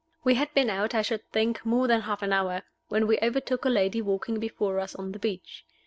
[0.23, 3.65] We had been out, I should think, more than half an hour, when we overtook
[3.65, 5.63] a lady walking before us on the beach.